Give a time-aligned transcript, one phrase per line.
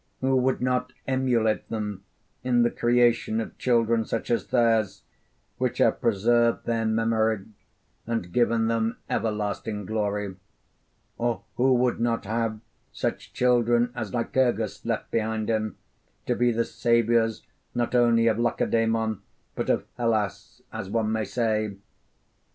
[0.21, 2.03] Who would not emulate them
[2.43, 5.03] in the creation of children such as theirs,
[5.59, 7.45] which have preserved their memory
[8.07, 10.37] and given them everlasting glory?
[11.19, 12.61] Or who would not have
[12.91, 15.77] such children as Lycurgus left behind him
[16.25, 17.45] to be the saviours,
[17.75, 19.21] not only of Lacedaemon,
[19.53, 21.75] but of Hellas, as one may say?